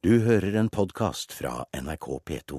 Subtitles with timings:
[0.00, 2.58] Du hører en podkast fra NRK P2.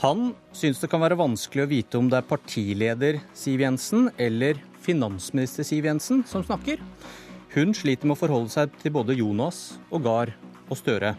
[0.00, 4.56] Han syns det kan være vanskelig å vite om det er partileder Siv Jensen eller
[4.80, 6.80] finansminister Siv Jensen som snakker.
[7.52, 10.32] Hun sliter med å forholde seg til både Jonas og Gahr
[10.70, 11.12] og Støre.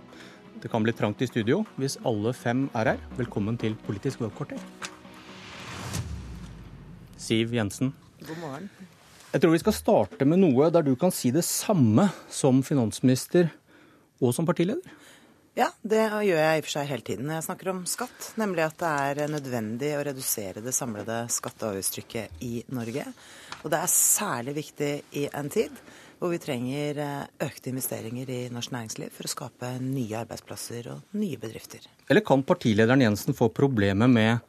[0.57, 3.07] Det kan bli trangt i studio hvis alle fem er her.
[3.21, 4.76] Velkommen til Politisk valgkvarter.
[7.27, 7.91] Siv Jensen.
[8.23, 8.69] God morgen.
[9.33, 13.49] Jeg tror vi skal starte med noe der du kan si det samme som finansminister
[14.23, 14.95] og som partileder.
[15.57, 18.31] Ja, det gjør jeg i og for seg hele tiden når jeg snakker om skatt.
[18.37, 18.89] Nemlig at det
[19.25, 23.07] er nødvendig å redusere det samlede skatte- og avgiftstrykket i Norge.
[23.63, 25.81] Og det er særlig viktig i en tid
[26.17, 31.17] hvor vi trenger eh, økte investeringer i norsk næringsliv for å skape nye arbeidsplasser og
[31.17, 31.83] nye bedrifter.
[32.07, 34.45] Eller kan partilederen Jensen få problemer med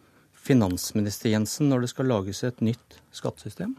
[0.48, 3.74] finansminister Jensen når det skal lages et nytt skattesystem?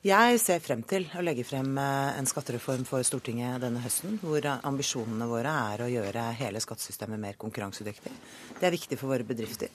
[0.00, 4.46] Jeg ser frem til å legge frem eh, en skattereform for Stortinget denne høsten, hvor
[4.48, 8.12] ambisjonene våre er å gjøre hele skattesystemet mer konkurransedyktig.
[8.56, 9.68] Det er viktig for våre bedrifter.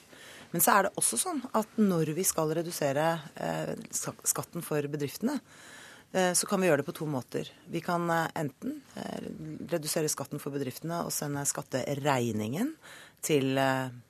[0.50, 3.06] Men så er det også sånn at når vi skal redusere
[3.38, 5.38] eh, skatten for bedriftene,
[6.10, 7.52] eh, så kan vi gjøre det på to måter.
[7.70, 8.80] Vi kan enten
[9.70, 12.74] redusere skatten for bedriftene og sende skatteregningen
[13.26, 13.54] til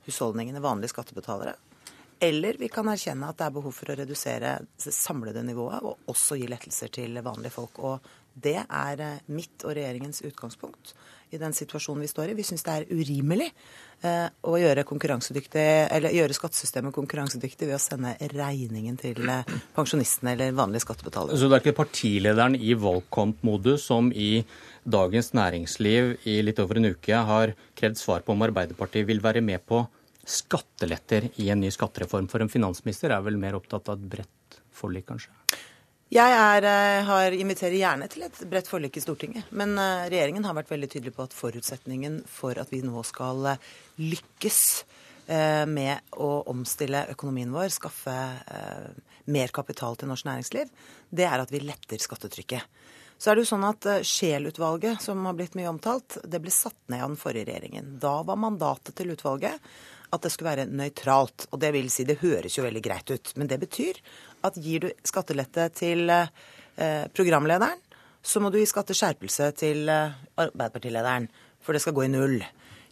[0.09, 1.59] husholdningene, vanlige skattebetalere.
[2.21, 6.13] Eller vi kan erkjenne at det er behov for å redusere det samlede nivået, og
[6.13, 7.83] også gi lettelser til vanlige folk.
[7.85, 10.95] Og det er eh, mitt og regjeringens utgangspunkt
[11.35, 12.37] i den situasjonen vi står i.
[12.39, 13.49] Vi syns det er urimelig
[14.05, 20.85] eh, å gjøre, gjøre, skattesystemet konkurransedyktig ved å sende regningen til eh, pensjonistene eller vanlige
[20.85, 21.37] skattebetalere.
[21.41, 24.45] Så det er ikke partilederen i valgkampmodus som i
[24.87, 29.43] Dagens Næringsliv i litt over en uke har krevd svar på om Arbeiderpartiet vil være
[29.45, 29.87] med på
[30.27, 32.29] skatteletter i en ny skattereform?
[32.29, 35.33] For en finansminister er vel mer opptatt av et bredt forlik, kanskje?
[36.13, 39.49] Jeg er, eh, har, inviterer gjerne til et bredt forlik i Stortinget.
[39.51, 43.57] Men uh, regjeringen har vært veldig tydelig på at forutsetningen for at vi nå skal
[43.57, 44.61] uh, lykkes
[45.27, 48.13] med å omstille økonomien vår, skaffe
[49.35, 50.69] mer kapital til norsk næringsliv,
[51.11, 52.63] det er at vi letter skattetrykket.
[53.19, 56.79] Så er det jo sånn at Scheel-utvalget, som har blitt mye omtalt, det ble satt
[56.87, 57.97] ned av den forrige regjeringen.
[57.99, 59.59] Da var mandatet til utvalget
[60.17, 61.49] at det skulle være nøytralt.
[61.53, 63.33] Og det vil si, det høres jo veldig greit ut.
[63.37, 64.01] Men det betyr
[64.47, 67.83] at gir du skattelette til eh, programlederen,
[68.27, 71.29] så må du gi skatteskjerpelse til eh, Arbeiderpartilederen.
[71.63, 72.41] For det skal gå i null.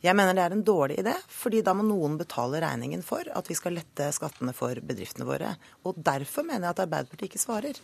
[0.05, 3.47] Jeg mener det er en dårlig idé, fordi da må noen betale regningen for at
[3.49, 5.55] vi skal lette skattene for bedriftene våre.
[5.89, 7.79] Og derfor mener jeg at Arbeiderpartiet ikke svarer.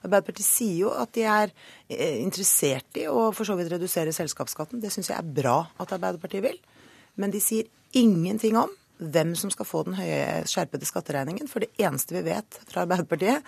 [0.00, 1.52] Arbeiderpartiet sier jo at de er
[1.92, 4.80] eh, interessert i å for så vidt redusere selskapsskatten.
[4.80, 6.56] Det syns jeg er bra at Arbeiderpartiet vil.
[7.20, 11.48] Men de sier ingenting om hvem som skal få den høye skjerpede skatteregningen.
[11.50, 13.44] For det eneste vi vet fra Arbeiderpartiet,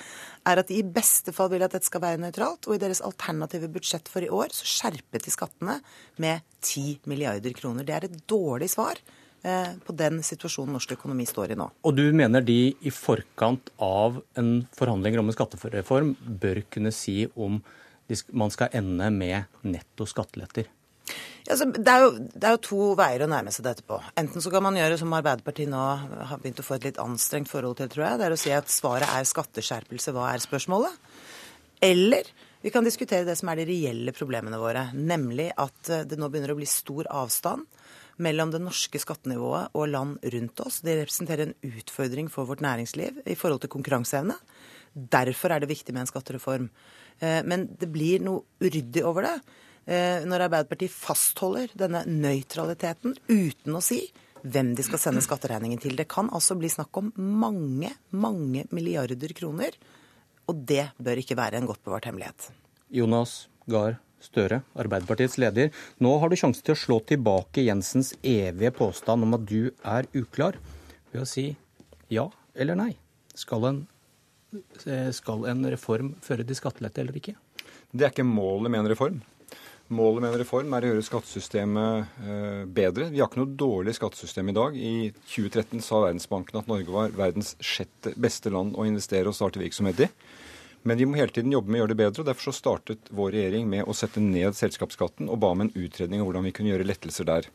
[0.49, 2.69] er at de i beste fall vil at dette skal være nøytralt.
[2.69, 5.79] Og i deres alternative budsjett for i år så skjerpet de skattene
[6.23, 7.87] med 10 milliarder kroner.
[7.87, 9.01] Det er et dårlig svar
[9.43, 11.71] eh, på den situasjonen norsk økonomi står i nå.
[11.89, 17.23] Og du mener de i forkant av en forhandlinger om en skattereform bør kunne si
[17.37, 17.63] om
[18.33, 20.69] man skal ende med netto skatteletter?
[21.49, 23.97] Altså, det, er jo, det, er jo, to veier å nærme seg dette på.
[24.21, 25.81] Enten så kan man gjøre som Arbeiderpartiet nå
[26.29, 28.19] har begynt å få et litt anstrengt forhold til, tror jeg.
[28.21, 30.13] Det er å si at svaret er skatteskjerpelse.
[30.17, 30.99] Hva er spørsmålet?
[31.89, 32.29] Eller
[32.61, 34.89] vi kan diskutere det som er de reelle problemene våre.
[34.93, 37.65] Nemlig at eh, det nå begynner å bli stor avstand
[38.19, 40.81] mellom det norske skattenivået og land rundt oss.
[40.85, 44.37] Det representerer en utfordring for vårt næringsliv i forhold til konkurranseevne.
[44.93, 46.69] Derfor er det viktig med en skattereform.
[47.23, 49.39] Eh, men det blir noe uryddig over det
[49.89, 54.03] når Arbeiderpartiet fastholder denne nøytraliteten uten å si
[54.43, 55.97] hvem de skal sende skatteregningen til.
[55.97, 59.79] Det kan altså bli snakk om mange, mange milliarder kroner.
[60.49, 62.51] Og det bør ikke være en godt bevart hemmelighet.
[62.95, 65.71] Jonas Gahr Støre, Arbeiderpartiets leder.
[66.03, 70.09] Nå har du sjansen til å slå tilbake Jensens evige påstand om at du er
[70.19, 70.59] uklar,
[71.13, 71.53] ved å si
[72.11, 72.27] ja
[72.59, 72.91] eller nei.
[73.39, 73.79] Skal en,
[74.85, 77.37] eh, skal en reform føre til skattelette eller ikke?
[77.95, 79.23] Det er ikke målet med en reform.
[79.89, 83.07] Målet med en reform er å gjøre skattesystemet eh, bedre.
[83.09, 84.77] Vi har ikke noe dårlig skattesystem i dag.
[84.77, 89.63] I 2013 sa Verdensbanken at Norge var verdens sjette beste land å investere og starte
[89.63, 90.11] virksomhet i.
[90.85, 92.21] Men vi må hele tiden jobbe med å gjøre det bedre.
[92.21, 95.73] og Derfor så startet vår regjering med å sette ned selskapsskatten og ba om en
[95.73, 97.49] utredning av hvordan vi kunne gjøre lettelser der.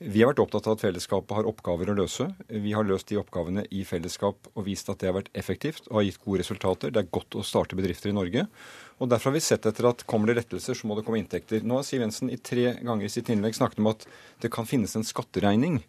[0.00, 2.26] Vi har vært opptatt av at fellesskapet har oppgaver å løse.
[2.48, 6.00] Vi har løst de oppgavene i fellesskap og vist at det har vært effektivt og
[6.00, 6.92] har gitt gode resultater.
[6.92, 8.48] Det er godt å starte bedrifter i Norge.
[8.96, 11.64] Og Derfor har vi sett etter at kommer det lettelser, så må det komme inntekter.
[11.66, 14.06] Nå har Siv Jensen i tre ganger i sitt innlegg snakket om at
[14.40, 15.82] det kan finnes en skatteregning.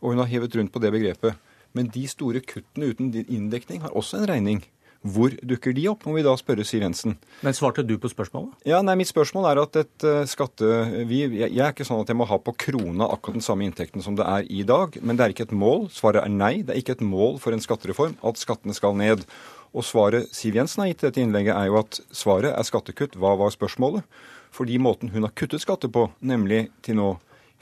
[0.00, 1.36] Og hun har hevet rundt på det begrepet.
[1.76, 4.62] Men de store kuttene uten inndekning har også en regning.
[5.04, 7.18] Hvor dukker de opp, må vi da spørre Siv Jensen.
[7.44, 8.54] Men svarte du på spørsmålet?
[8.64, 10.70] Ja, nei, Mitt spørsmål er at et uh, skatte...
[11.10, 13.66] Vi, jeg, jeg, er ikke sånn at jeg må ha på krona akkurat den samme
[13.68, 14.96] inntekten som det er i dag.
[15.04, 15.90] Men det er ikke et mål.
[15.92, 16.54] Svaret er nei.
[16.64, 19.26] Det er ikke et mål for en skattereform at skattene skal ned.
[19.74, 23.18] Og svaret Siv Jensen har gitt dette innlegget, er jo at svaret er skattekutt.
[23.18, 24.06] Hva var spørsmålet?
[24.54, 27.14] Fordi måten hun har kuttet skatter på, nemlig til nå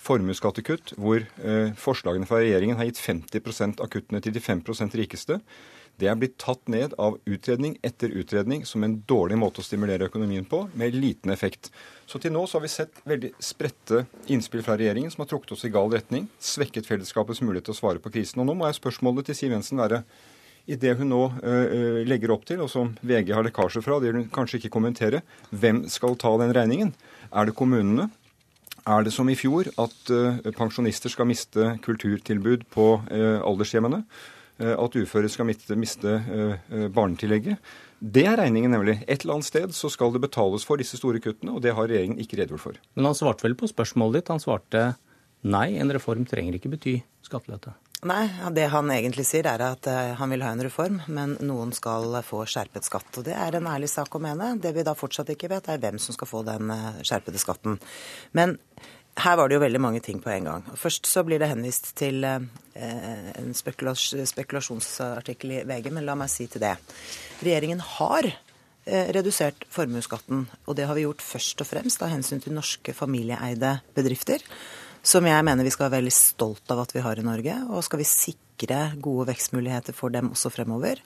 [0.03, 5.39] formuesskattekutt, hvor eh, forslagene fra regjeringen har gitt 50 av kuttene til de 5% rikeste,
[6.01, 10.09] det er blitt tatt ned av utredning etter utredning som en dårlig måte å stimulere
[10.09, 11.69] økonomien på, med liten effekt.
[12.09, 15.55] Så til nå så har vi sett veldig spredte innspill fra regjeringen som har trukket
[15.55, 18.41] oss i gal retning, svekket fellesskapets mulighet til å svare på krisen.
[18.43, 20.03] Og nå må jeg spørsmålet til Siv Jensen være
[20.71, 24.13] i det hun nå uh, legger opp til, og som VG har lekkasje fra, det
[24.13, 26.93] vil hun kanskje ikke kommentere, hvem skal ta den regningen?
[27.33, 28.11] Er det kommunene?
[28.83, 34.05] Er det som i fjor at uh, pensjonister skal miste kulturtilbud på uh, aldershjemmene?
[34.63, 36.11] At uføre skal miste, miste
[36.95, 37.57] barnetillegget?
[37.99, 38.99] Det er regningen, nemlig.
[39.09, 41.89] Et eller annet sted så skal det betales for disse store kuttene, og det har
[41.89, 42.79] regjeringen ikke redegjort for.
[42.95, 44.31] Men han svarte vel på spørsmålet ditt.
[44.31, 44.85] Han svarte
[45.43, 46.95] nei, en reform trenger ikke bety
[47.27, 47.75] skattelette.
[48.03, 49.87] Nei, det han egentlig sier er at
[50.19, 53.07] han vil ha en reform, men noen skal få skjerpet skatt.
[53.21, 54.57] Og det er en ærlig sak å mene.
[54.59, 56.67] Det vi da fortsatt ikke vet, er hvem som skal få den
[57.07, 57.79] skjerpede skatten.
[58.35, 58.57] Men
[59.23, 60.67] her var det jo veldig mange ting på en gang.
[60.75, 66.67] Først så blir det henvist til en spekulasjonsartikkel i VG, men la meg si til
[66.67, 66.75] det.
[67.39, 68.33] Regjeringen har
[69.15, 73.79] redusert formuesskatten, og det har vi gjort først og fremst av hensyn til norske familieeide
[73.95, 74.43] bedrifter
[75.03, 77.57] som jeg mener vi skal være veldig stolt av at vi har i Norge.
[77.75, 81.01] Og skal vi sikre gode vekstmuligheter for dem også fremover,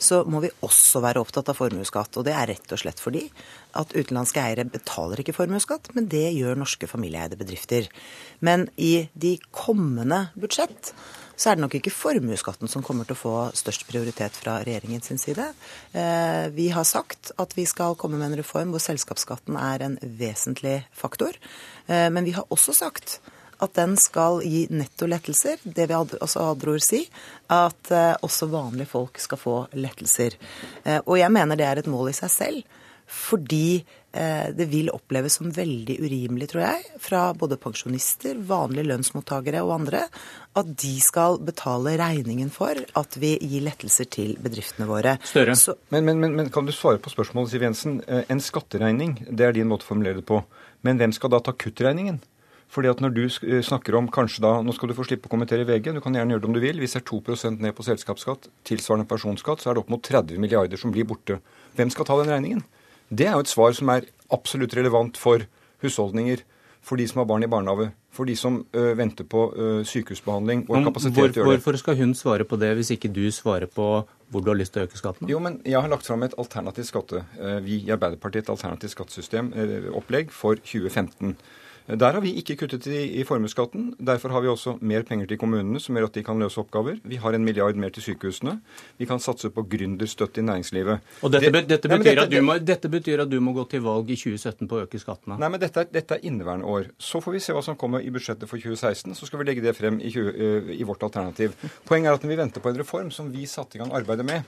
[0.00, 2.16] så må vi også være opptatt av formuesskatt.
[2.16, 3.26] Og det er rett og slett fordi
[3.78, 7.90] at utenlandske eiere betaler ikke formuesskatt, men det gjør norske familieeide bedrifter.
[8.40, 10.94] Men i de kommende budsjett
[11.36, 15.10] så er det nok ikke formuesskatten som kommer til å få størst prioritet fra regjeringens
[15.20, 15.48] side.
[16.54, 20.82] Vi har sagt at vi skal komme med en reform hvor selskapsskatten er en vesentlig
[20.94, 21.36] faktor.
[21.88, 23.18] Men vi har også sagt
[23.60, 25.64] at den skal gi nettolettelser.
[25.64, 27.04] Det vil også Adror si.
[27.52, 27.92] At
[28.24, 30.38] også vanlige folk skal få lettelser.
[31.04, 32.78] Og jeg mener det er et mål i seg selv.
[33.12, 33.82] Fordi
[34.12, 40.02] det vil oppleves som veldig urimelig, tror jeg, fra både pensjonister, vanlige lønnsmottakere og andre,
[40.56, 45.16] at de skal betale regningen for at vi gir lettelser til bedriftene våre.
[45.24, 45.56] Større.
[45.56, 48.02] Så, Men, men, men, men kan du svare på spørsmålet, Siv Jensen?
[48.28, 50.42] En skatteregning, det er din måte å formulere det på.
[50.84, 52.20] Men hvem skal da ta kuttregningen?
[52.72, 53.22] Fordi at når du
[53.62, 56.32] snakker om kanskje da, Nå skal du få slippe å kommentere VG, du kan gjerne
[56.32, 56.78] gjøre det om du vil.
[56.80, 60.40] Hvis det er 2% ned på selskapsskatt, tilsvarende personskatt, så er det opp mot 30
[60.40, 61.36] milliarder som blir borte.
[61.76, 62.62] Hvem skal ta den regningen?
[63.12, 65.44] Det er jo et svar som er absolutt relevant for
[65.84, 66.40] husholdninger,
[66.82, 70.64] for de som har barn i barnehage, for de som ø, venter på ø, sykehusbehandling
[70.66, 71.60] og kapasitet Hvor, til å gjøre det.
[71.60, 73.86] hvorfor skal hun svare på det, hvis ikke du svarer på
[74.32, 75.28] hvor du har lyst til å øke skatten?
[75.30, 78.96] Jo, men Jeg har lagt fram et alternativt skatte, eh, vi i Arbeiderpartiet et alternativt
[78.96, 81.36] skattesystem, eh, opplegg for 2015.
[81.98, 83.90] Der har vi ikke kuttet i, i formuesskatten.
[84.00, 87.00] Derfor har vi også mer penger til kommunene, som gjør at de kan løse oppgaver.
[87.04, 88.54] Vi har en milliard mer til sykehusene.
[88.98, 91.00] Vi kan satse på gründerstøtte i næringslivet.
[91.22, 93.52] Og dette, Det- dette, betyr Nei, dette- at du må, dette betyr at du må
[93.52, 95.38] gå til valg i 2017 på å øke skattene?
[95.38, 96.86] Nei, men dette er, dette er inneværende år.
[96.98, 99.14] Så får vi se hva som kommer i budsjettet for 2016.
[99.14, 101.52] Så skal vi legge det frem i, 20, eh, i vårt alternativ.
[101.84, 104.24] Poenget er at når vi venter på en reform som vi satte i gang arbeidet
[104.24, 104.42] med,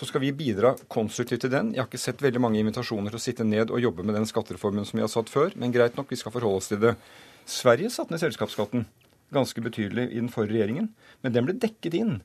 [0.00, 1.74] så skal vi bidra konstruktivt til den.
[1.74, 4.28] Jeg har ikke sett veldig mange invitasjoner til å sitte ned og jobbe med den
[4.28, 6.94] skattereformen som vi har satt før, men greit nok, vi skal forholde oss til det.
[7.44, 8.86] Sverige satte ned selskapsskatten
[9.34, 10.88] ganske betydelig i den forrige regjeringen,
[11.20, 12.16] men den ble dekket inn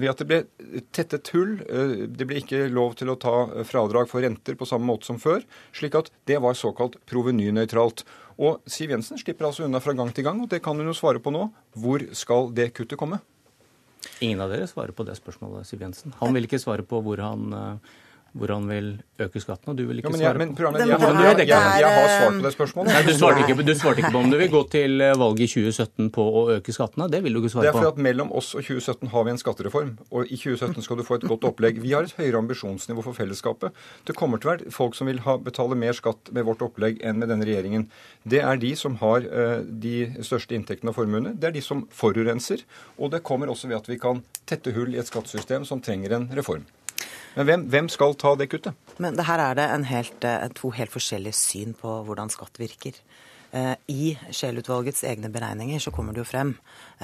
[0.00, 1.56] ved at det ble tettet hull.
[1.64, 5.18] eh, Det ble ikke lov til å ta fradrag for renter på samme måte som
[5.20, 8.04] før, slik at det var såkalt provenynøytralt.
[8.38, 10.96] Og Siv Jensen slipper altså unna fra gang til gang, og det kan hun jo
[10.96, 11.50] svare på nå.
[11.76, 13.20] Hvor skal det kuttet komme?
[14.22, 16.14] Ingen av dere svarer på det spørsmålet, Siv Jensen.
[16.20, 17.94] Han vil ikke svare på hvor han, eh,
[18.32, 18.86] hvor han vil
[19.20, 21.48] øke skatten, og du vil ikke svare på Det jeg, har- jeg, jeg,
[21.82, 22.92] jeg har svart på det spørsmålet.
[22.92, 25.48] Nei, du svarte, ikke, du svarte ikke på om du vil gå til valget i
[25.52, 27.10] 2017 på å øke skattene.
[27.12, 27.66] Det vil du ikke svare på.
[27.66, 29.90] Det er fordi at mellom oss og 2017 har vi en skattereform.
[30.10, 31.78] Og i 2017 skal du få et godt opplegg.
[31.84, 33.72] Vi har et høyere ambisjonsnivå for fellesskapet.
[34.08, 37.02] Det kommer til å være folk som vil ha, betale mer skatt med vårt opplegg
[37.04, 37.88] enn med denne regjeringen.
[38.24, 41.36] Det er de som har eh, de største inntektene og formuene.
[41.36, 42.64] Det er de som forurenser.
[42.98, 46.16] Og det kommer også ved at vi kan tette hull i et skattesystem som trenger
[46.16, 46.64] en reform.
[47.34, 48.94] Men hvem, hvem skal ta det kuttet?
[49.02, 52.98] Men det her er det helt, eh, to helt forskjellige syn på hvordan skatt virker.
[53.52, 56.54] Eh, I Scheel-utvalgets egne beregninger så kommer det jo frem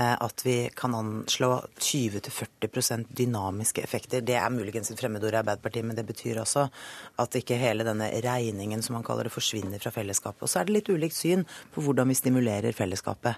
[0.00, 4.24] eh, at vi kan anslå 20-40% dynamiske effekter.
[4.24, 6.64] Det er muligens et fremmedord i Arbeiderpartiet, men det betyr også
[7.20, 10.46] at ikke hele denne regningen som man kaller det, forsvinner fra fellesskapet.
[10.46, 13.36] Og så er det litt ulikt syn på hvordan vi stimulerer fellesskapet.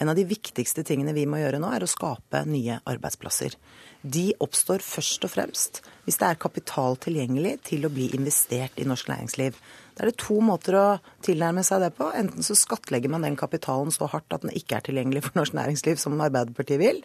[0.00, 3.56] En av de viktigste tingene vi må gjøre nå, er å skape nye arbeidsplasser.
[4.00, 8.86] De oppstår først og fremst hvis det er kapital tilgjengelig til å bli investert i
[8.88, 9.54] norsk næringsliv.
[10.00, 10.84] Da er det to måter å
[11.20, 12.06] tilnærme seg det på.
[12.16, 15.52] Enten så skattlegger man den kapitalen så hardt at den ikke er tilgjengelig for norsk
[15.58, 17.02] næringsliv, som Arbeiderpartiet vil,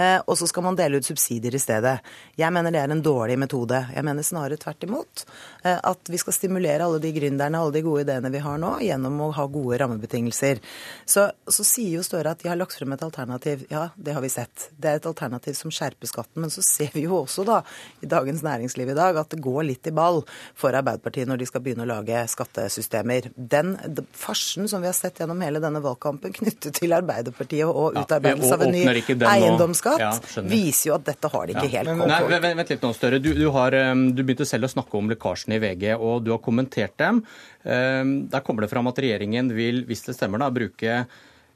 [0.00, 1.98] eh, og så skal man dele ut subsidier i stedet.
[2.40, 3.82] Jeg mener det er en dårlig metode.
[3.92, 5.26] Jeg mener snarere tvert imot.
[5.62, 8.72] Eh, at vi skal stimulere alle de gründerne, alle de gode ideene vi har nå,
[8.86, 10.64] gjennom å ha gode rammebetingelser.
[11.04, 13.66] Så, så sier jo Støre at de har lagt frem et alternativ.
[13.68, 14.70] Ja, det har vi sett.
[14.72, 16.40] Det er et alternativ som skjerper skatten.
[16.40, 17.60] Men så ser vi jo også da
[18.00, 20.22] i Dagens Næringsliv i dag at det går litt i ball
[20.58, 23.30] for Arbeiderpartiet når de skal begynne å lage skattesystemer.
[23.36, 23.76] Den
[24.16, 28.66] farsen som vi har sett gjennom hele denne valgkampen knyttet til Arbeiderpartiet og utarbeidelse av
[28.66, 32.42] en ny eiendomsskatt, ja, viser jo at dette har de ikke helt kontroll på.
[32.58, 33.20] Vent litt nå, Støre.
[33.22, 36.32] Du, du, har, um, du, begynte selv å snakke om lekkasjene i VG, og du
[36.34, 37.22] har kommentert dem.
[37.62, 41.02] Um, der kommer det fram at regjeringen vil, hvis det stemmer, da, bruke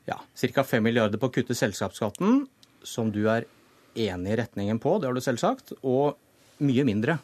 [0.08, 0.64] ja, ca.
[0.64, 2.44] 5 milliarder på å kutte selskapsskatten,
[2.82, 3.46] som du er
[3.94, 6.18] enig i retningen på, det har du selv sagt, og
[6.62, 7.18] mye mindre.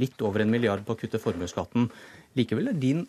[0.00, 1.90] Litt over en milliard på å kutte formuesskatten.
[2.38, 3.04] Likevel er din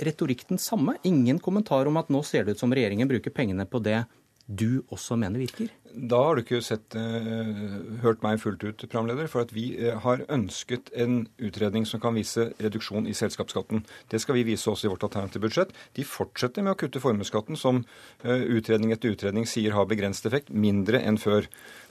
[0.00, 0.96] retorikk den samme.
[1.08, 4.02] Ingen kommentar om at nå ser det ut som regjeringen bruker pengene på det
[4.50, 5.70] du også mener virker?
[5.90, 9.26] Da har du ikke sett, uh, hørt meg fullt ut, programleder.
[9.30, 13.84] For at vi uh, har ønsket en utredning som kan vise reduksjon i selskapsskatten.
[14.10, 15.74] Det skal vi vise også i vårt alternative budsjett.
[15.98, 20.54] De fortsetter med å kutte formuesskatten, som uh, utredning etter utredning sier har begrenset effekt.
[20.54, 21.48] Mindre enn før.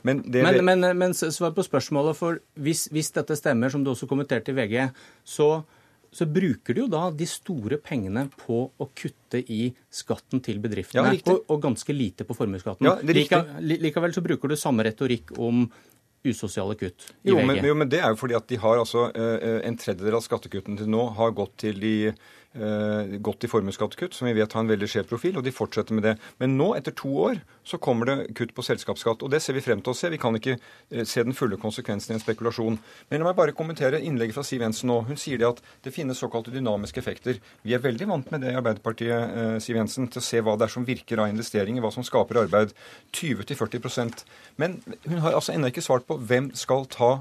[0.07, 2.19] Men, det, men, men, men svar på spørsmålet.
[2.19, 4.79] For hvis, hvis dette stemmer, som du også kommenterte i VG,
[5.27, 5.51] så
[6.11, 11.13] så bruker du jo da de store pengene på å kutte i skatten til bedriftene,
[11.13, 12.87] ja, og, og, ganske lite på formuesskatten.
[12.87, 15.67] Ja, Lika, likevel så bruker du samme retorikk om
[16.25, 17.45] usosiale kutt i jo, VG.
[17.47, 20.25] Men, jo, men det er jo fordi at de har altså eh, En tredjedel av
[20.25, 24.63] skattekuttene til nå har gått til de eh, gått i formuesskattekutt, som vi vet har
[24.63, 26.15] en veldig skjev profil, og de fortsetter med det.
[26.41, 29.21] Men nå, etter to år, så kommer det kutt på selskapsskatt.
[29.23, 30.09] Og det ser vi frem til å se.
[30.09, 32.79] Vi kan ikke eh, se den fulle konsekvensen i en spekulasjon.
[33.11, 35.01] Men la meg bare kommentere innlegget fra Siv Jensen nå.
[35.09, 37.41] Hun sier det at det finnes såkalte dynamiske effekter.
[37.65, 40.57] Vi er veldig vant med det i Arbeiderpartiet, eh, Siv Jensen, til å se hva
[40.57, 42.73] det er som virker av investeringer, hva som skaper arbeid.
[43.13, 44.25] 20-40%
[44.57, 47.11] Men hun har altså ennå ikke svart på hvem skal ta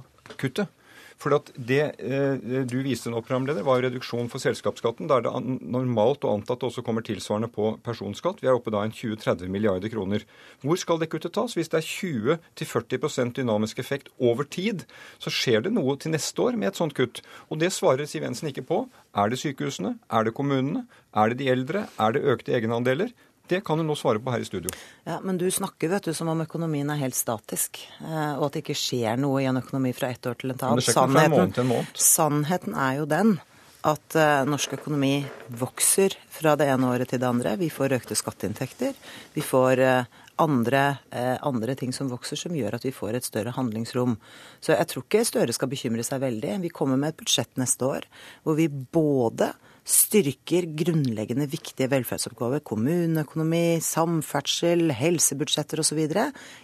[0.41, 0.73] kuttet.
[1.19, 5.09] For det eh, du viste nå, programleder, var reduksjon for selskapsskatten.
[5.11, 5.33] Da er det
[5.67, 8.39] normalt å anta at det også kommer tilsvarende på personskatt.
[8.43, 10.23] Vi er oppe da en 20-30 milliarder kroner.
[10.63, 11.57] Hvor skal det kuttet tas?
[11.59, 14.87] Hvis det er 20-40% dynamisk effekt over tid,
[15.19, 17.25] så skjer det noe til neste år med et sånt kutt.
[17.51, 18.85] Og det svarer Siv Jensen ikke på.
[19.19, 19.97] Er det sykehusene?
[20.15, 20.87] Er det kommunene?
[21.19, 21.89] Er det de eldre?
[21.99, 23.11] Er det økte egenandeler?
[23.49, 24.71] Det kan hun nå svare på her i studio.
[25.05, 28.59] Ja, Men du snakker vet du, som om økonomien er helt statisk, eh, og at
[28.59, 30.85] det ikke skjer noe i en økonomi fra ett år til et annet.
[30.85, 31.95] Sannheten, en måned.
[31.97, 33.39] sannheten er jo den
[33.89, 35.23] at uh, norsk økonomi
[35.55, 37.55] vokser fra det ene året til det andre.
[37.57, 38.97] Vi får økte skatteinntekter.
[39.33, 40.83] Vi får uh, andre,
[41.43, 44.19] andre, ting som vokser, som gjør at vi får et større handlingsrom.
[44.61, 46.59] Så jeg tror ikke Støre skal bekymre seg veldig.
[46.67, 48.07] Vi kommer med et budsjett neste år
[48.45, 49.51] hvor vi både
[49.89, 52.61] styrker grunnleggende viktige velferdsoppgaver.
[52.67, 56.03] Kommuneøkonomi, samferdsel, helsebudsjetter osv.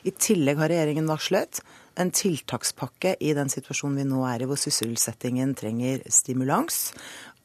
[0.04, 1.62] I tillegg har regjeringen varslet
[2.00, 6.90] en tiltakspakke i den situasjonen vi nå er i, hvor sysselsettingen trenger stimulans.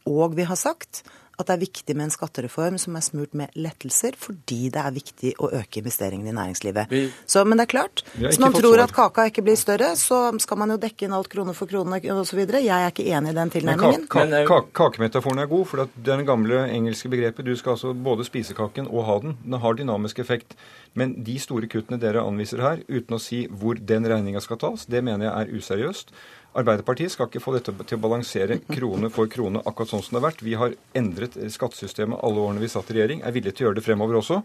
[0.10, 1.04] Og vi har sagt
[1.40, 4.96] at det er viktig med en skattereform som er smurt med lettelser, fordi det er
[4.96, 6.92] viktig å øke investeringene i næringslivet.
[6.92, 10.22] Vi, så, men det er klart, hvis man tror at kaka ikke blir større, så
[10.44, 12.42] skal man jo dekke inn alt krone for krone osv.
[12.44, 14.08] Jeg er ikke enig i den tilnærmingen.
[14.12, 17.78] Ka ka ka kakemetaforen er god, for det er den gamle engelske begrepet du skal
[17.78, 19.38] altså både spise kaken og ha den.
[19.46, 20.58] Den har dynamisk effekt.
[20.98, 24.88] Men de store kuttene dere anviser her, uten å si hvor den regninga skal tas,
[24.90, 26.14] det mener jeg er useriøst.
[26.58, 30.20] Arbeiderpartiet skal ikke få dette til å balansere krone for krone akkurat sånn som det
[30.20, 30.40] har vært.
[30.42, 33.22] Vi har endret skattesystemet alle årene vi satt i regjering.
[33.22, 34.40] Er villige til å gjøre det fremover også.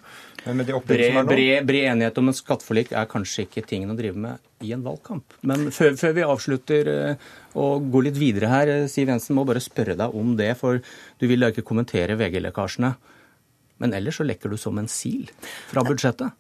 [0.45, 1.33] Men med det bred, som er nå...
[1.33, 4.85] Bred, bred enighet om en skatteforlik er kanskje ikke tingen å drive med i en
[4.85, 5.39] valgkamp.
[5.49, 9.47] Men før, før vi avslutter eh, og går litt videre her, eh, Siv Jensen må
[9.49, 10.53] bare spørre deg om det.
[10.61, 12.93] For du vil da ikke kommentere VG-lekkasjene.
[13.81, 15.33] Men ellers så lekker du som en sil
[15.73, 16.37] fra budsjettet.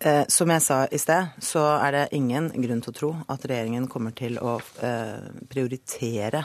[0.00, 3.46] Eh, som jeg sa i sted, så er det ingen grunn til å tro at
[3.48, 6.44] regjeringen kommer til å eh, prioritere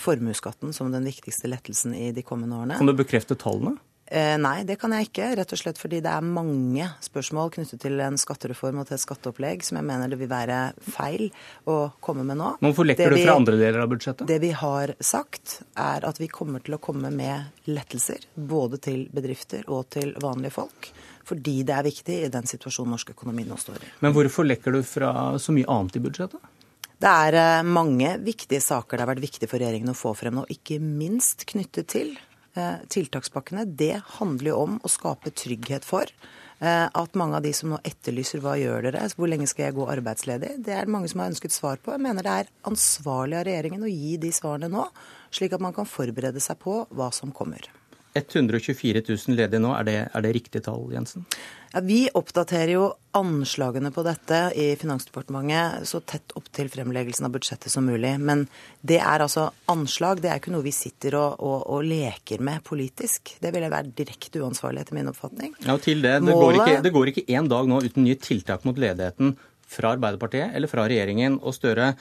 [0.00, 2.80] formuesskatten som den viktigste lettelsen i de kommende årene.
[2.80, 3.78] Kan du bekrefte tallene?
[4.10, 5.28] Eh, nei, det kan jeg ikke.
[5.38, 9.04] Rett og slett fordi det er mange spørsmål knyttet til en skattereform og til et
[9.04, 11.28] skatteopplegg som jeg mener det vil være feil
[11.70, 12.56] å komme med nå.
[12.64, 14.26] Hvorfor lekker du fra andre deler av budsjettet?
[14.26, 18.26] Det vi har sagt, er at vi kommer til å komme med lettelser.
[18.34, 20.90] Både til bedrifter og til vanlige folk
[21.30, 23.92] fordi det er viktig i den situasjonen norsk økonomi nå står i.
[24.04, 26.56] Men hvorfor lekker du fra så mye annet i budsjettet?
[27.00, 30.36] Det er eh, mange viktige saker det har vært viktig for regjeringen å få frem
[30.36, 32.12] nå, ikke minst knyttet til
[32.58, 33.64] eh, tiltakspakkene.
[33.64, 37.80] Det handler jo om å skape trygghet for eh, at mange av de som nå
[37.88, 41.32] etterlyser hva gjør dere, hvor lenge skal jeg gå arbeidsledig, det er mange som har
[41.32, 41.96] ønsket svar på.
[41.96, 44.84] Jeg mener det er ansvarlig av regjeringen å gi de svarene nå,
[45.32, 47.64] slik at man kan forberede seg på hva som kommer.
[48.14, 51.26] 124 000 ledige nå, er det, er det riktig tall, Jensen?
[51.70, 57.34] Ja, vi oppdaterer jo anslagene på dette i Finansdepartementet så tett opp til fremleggelsen av
[57.36, 58.16] budsjettet som mulig.
[58.18, 58.42] Men
[58.82, 62.64] det er altså anslag, det er ikke noe vi sitter og, og, og leker med
[62.66, 63.36] politisk.
[63.42, 65.54] Det ville være direkte uansvarlig etter min oppfatning.
[65.62, 66.42] Ja, og til det, det, Målet...
[66.42, 69.36] går ikke, det går ikke én dag nå uten nye tiltak mot ledigheten
[69.70, 71.38] fra Arbeiderpartiet eller fra regjeringen.
[71.46, 71.92] Og Støre,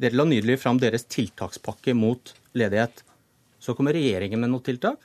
[0.00, 3.04] dere la nydelig fram deres tiltakspakke mot ledighet.
[3.60, 5.04] Så kommer regjeringen med noen tiltak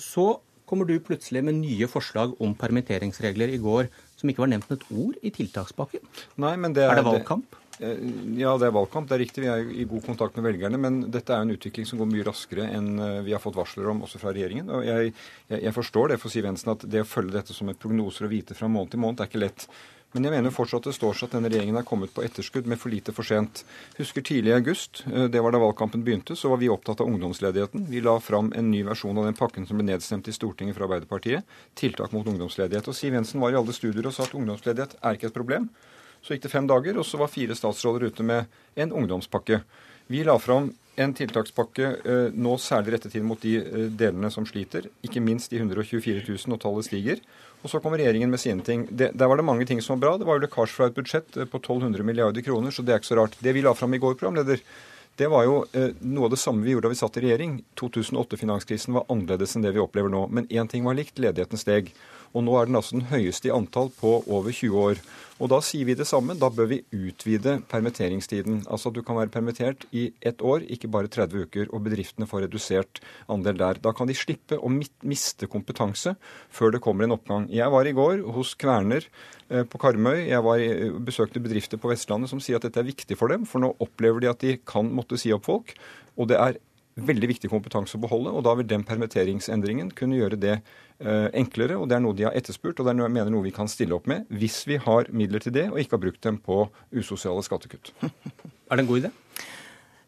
[0.00, 4.70] så kommer du plutselig med nye forslag om permitteringsregler i går som ikke var nevnt
[4.70, 6.06] med et ord i tiltakspakken.
[6.40, 7.58] Nei, men det er, er det valgkamp?
[7.76, 8.02] Det, eh,
[8.40, 9.08] ja, det er valgkamp.
[9.10, 9.42] Det er riktig.
[9.44, 10.80] Vi er i god kontakt med velgerne.
[10.80, 13.90] Men dette er en utvikling som går mye raskere enn eh, vi har fått varsler
[13.92, 14.70] om også fra regjeringen.
[14.72, 15.12] Og jeg,
[15.50, 18.28] jeg, jeg forstår det for Siv Jensen at det å følge dette som et prognoser
[18.28, 19.66] og vite fra måned til måned er ikke lett.
[20.12, 22.80] Men jeg mener fortsatt det står seg at denne regjeringen er kommet på etterskudd med
[22.80, 23.62] for lite for sent.
[23.96, 27.08] Husker tidlig i august, eh, det var da valgkampen begynte, så var vi opptatt av
[27.08, 27.86] ungdomsledigheten.
[27.88, 30.84] Vi la fram en ny versjon av den pakken som ble nedstemt i Stortinget fra
[30.84, 31.48] Arbeiderpartiet.
[31.74, 32.88] Tiltak mot ungdomsledighet.
[32.92, 35.70] Og Siv Jensen var i alle studier og sa at ungdomsledighet er ikke et problem.
[36.22, 39.62] Så gikk det fem dager, og så var fire statsråder ute med en ungdomspakke.
[40.10, 44.44] Vi la fram en tiltakspakke eh, nå særlig rettet inn mot de eh, delene som
[44.48, 47.22] sliter, ikke minst de 124 000, og tallet stiger.
[47.62, 48.84] Og så kommer regjeringen med sine ting.
[48.90, 50.14] Det, der var det mange ting som var bra.
[50.20, 53.02] Det var jo lekkasje fra et budsjett eh, på 1200 milliarder kroner, så det er
[53.02, 53.38] ikke så rart.
[53.40, 54.64] Det vi la fram i går, programleder,
[55.20, 55.56] det var jo
[56.00, 57.58] noe av det samme vi gjorde da vi satt i regjering.
[57.76, 60.22] 2008-finanskrisen var annerledes enn det vi opplever nå.
[60.32, 61.90] Men én ting var likt, ledigheten steg.
[62.32, 65.02] Og nå er den altså den høyeste i antall på over 20 år.
[65.42, 66.36] Og da sier vi det samme.
[66.38, 68.62] Da bør vi utvide permitteringstiden.
[68.70, 71.70] Altså at du kan være permittert i ett år, ikke bare 30 uker.
[71.74, 73.80] Og bedriftene får redusert andel der.
[73.82, 76.14] Da kan de slippe å miste kompetanse
[76.52, 77.48] før det kommer en oppgang.
[77.50, 79.08] Jeg var i går hos Kverner
[79.50, 80.28] eh, på Karmøy.
[80.30, 80.66] Jeg var,
[81.04, 83.48] besøkte bedrifter på Vestlandet som sier at dette er viktig for dem.
[83.48, 85.74] For nå opplever de at de kan måtte si opp folk.
[86.14, 86.60] Og det er
[86.96, 91.78] veldig viktig kompetanse å beholde, og da vil den permitteringsendringen kunne gjøre det eh, enklere.
[91.80, 93.54] og Det er noe de har etterspurt, og det er noe, jeg mener noe vi
[93.54, 96.38] kan stille opp med hvis vi har midler til det og ikke har brukt dem
[96.42, 97.94] på usosiale skattekutt.
[98.72, 99.08] Er det en god idé?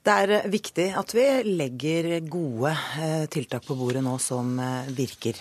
[0.04, 4.56] Det er eh, viktig at vi legger gode eh, tiltak på bordet nå som
[4.96, 5.40] virker.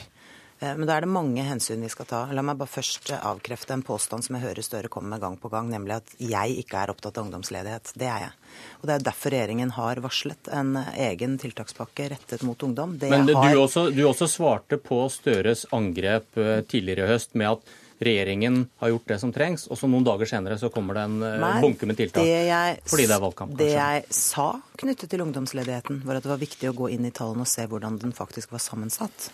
[0.64, 2.22] Eh, men da er det mange hensyn vi skal ta.
[2.32, 5.36] La meg bare først eh, avkrefte en påstand som jeg hører Støre komme med gang
[5.42, 7.94] på gang, nemlig at jeg ikke er opptatt av ungdomsledighet.
[8.00, 8.34] Det er jeg.
[8.80, 10.76] Og Det er derfor regjeringen har varslet en
[11.10, 12.98] egen tiltakspakke rettet mot ungdom.
[13.02, 13.56] Det Men du, har...
[13.58, 18.90] også, du også svarte på Støres angrep eh, tidligere i høst med at regjeringen har
[18.92, 21.88] gjort det som trengs, og så noen dager senere så kommer det en Nei, bunke
[21.88, 23.54] med tiltak det jeg, fordi det er valgkamp.
[23.54, 23.68] Kanskje.
[23.70, 24.48] Det jeg sa
[24.82, 27.64] knyttet til ungdomsledigheten, var at det var viktig å gå inn i tallene og se
[27.70, 29.30] hvordan den faktisk var sammensatt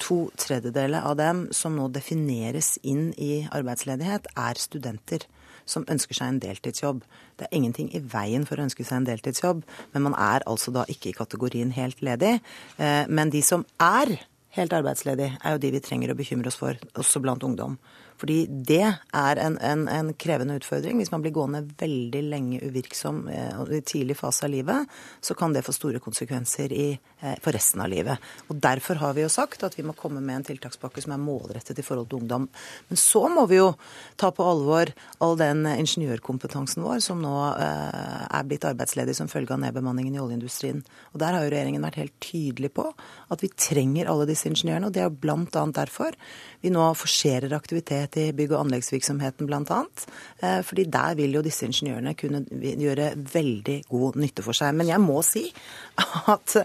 [0.00, 5.26] to tredjedeler av dem som nå defineres inn i arbeidsledighet, er studenter
[5.68, 7.04] som ønsker seg en deltidsjobb.
[7.38, 9.62] Det er ingenting i veien for å ønske seg en deltidsjobb,
[9.94, 12.38] men man er altså da ikke i kategorien helt ledig.
[12.80, 14.16] Eh, men de som er
[14.56, 17.78] helt arbeidsledige, er jo de vi trenger å bekymre oss for, også blant ungdom.
[18.20, 20.98] Fordi det er en, en, en, krevende utfordring.
[21.00, 24.90] Hvis man blir gående veldig lenge uvirksom eh, i tidlig fase av livet,
[25.24, 26.88] så kan det få store konsekvenser i,
[27.20, 28.20] eh, for resten av livet.
[28.52, 31.22] Og Derfor har vi jo sagt at vi må komme med en tiltakspakke som er
[31.22, 32.48] målrettet i forhold til ungdom.
[32.90, 33.70] Men så må vi jo
[34.20, 34.92] ta på alvor
[35.24, 40.20] all den ingeniørkompetansen vår som nå eh, er blitt arbeidsledig som følge av nedbemanningen i
[40.20, 40.84] oljeindustrien.
[41.14, 42.90] Og Der har jo regjeringen vært helt tydelig på
[43.32, 44.90] at vi trenger alle disse ingeniørene.
[44.90, 45.64] og Det er bl.a.
[45.80, 46.16] derfor
[46.60, 49.84] vi nå forserer aktivitet virksomhet i bygg- og anleggsvirksomheten bl.a.
[50.42, 54.74] Eh, fordi der vil jo disse ingeniørene kunne gjøre veldig god nytte for seg.
[54.74, 55.52] Men jeg må si
[56.26, 56.56] at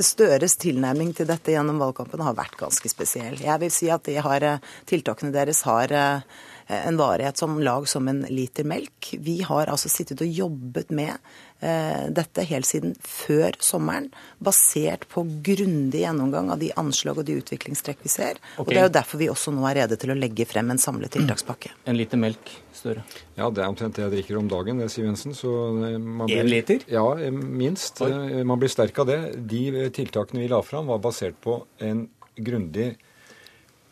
[0.00, 3.38] Støres tilnærming til dette gjennom valgkampen har vært ganske spesiell.
[3.40, 6.22] Jeg vil si at har, eh, tiltakene deres har eh,
[6.70, 9.14] en varighet som lag som en liter melk.
[9.18, 11.16] Vi har altså sittet og jobbet med
[11.60, 14.06] Eh, dette helt siden før sommeren,
[14.40, 18.40] basert på grundig gjennomgang av de anslag og de utviklingstrekk vi ser.
[18.54, 18.62] Okay.
[18.64, 20.80] Og Det er jo derfor vi også nå er rede til å legge frem en
[20.80, 21.74] samlet tiltakspakke.
[21.84, 23.04] En liter melk, Støre?
[23.36, 25.36] Ja, det er omtrent det jeg drikker om dagen, det, Siv Jensen.
[25.36, 25.52] Så
[25.84, 26.88] eh, man blir, en liter?
[26.88, 28.00] Ja, eh, minst.
[28.06, 28.40] Oi.
[28.40, 29.20] Man blir sterk av det.
[29.52, 32.06] De tiltakene vi la fram, var basert på en
[32.40, 32.94] grundig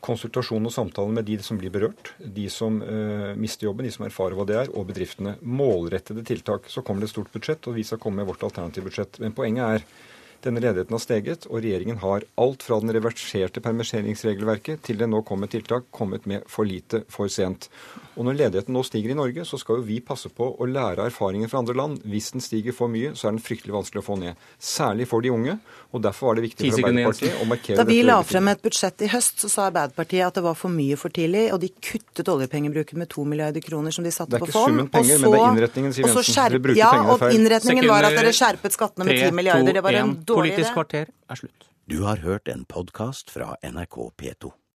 [0.09, 4.07] konsultasjon og samtale med de som blir berørt, de som uh, mister jobben, de som
[4.09, 5.37] erfarer hva det er, og bedriftene.
[5.45, 6.67] Målrettede tiltak.
[6.73, 9.21] Så kommer det et stort budsjett, og vi skal komme med vårt alternative budsjett.
[9.23, 9.89] Men poenget er
[10.45, 15.25] Denne ledigheten har steget, og regjeringen har alt fra den reverserte permitteringsregelverket til det nå
[15.27, 17.67] kom med tiltak, kommet med for lite for sent.
[18.19, 21.07] Og når ledigheten nå stiger i Norge, så skal jo vi passe på å lære
[21.11, 22.01] erfaringer fra andre land.
[22.07, 24.39] Hvis den stiger for mye, så er den fryktelig vanskelig å få ned.
[24.59, 25.57] Særlig for de unge.
[25.95, 27.85] Og derfor var det viktig for Arbeiderpartiet å markere dette.
[27.85, 30.75] Da vi la frem et budsjett i høst, så sa Arbeiderpartiet at det var for
[30.75, 34.51] mye for tidlig, og de kuttet oljepengebruken med to milliarder kroner som de satte på
[34.51, 34.55] fond.
[34.55, 36.29] Det er ikke summen penger, så, men det er innretningen, sier Jensen.
[36.29, 39.79] Skjerp, ja, og innretningen var at dere skjerpet skattene med ti milliarder.
[39.79, 40.17] Det var en.
[40.29, 41.69] Politisk kvarter er slutt.
[41.89, 44.53] Du har hørt en podkast fra NRK P2.